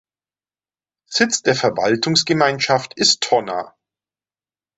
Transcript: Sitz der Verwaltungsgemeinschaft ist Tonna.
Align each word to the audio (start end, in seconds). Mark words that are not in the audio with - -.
Sitz 1.05 1.43
der 1.43 1.53
Verwaltungsgemeinschaft 1.53 2.95
ist 2.95 3.21
Tonna. 3.21 3.75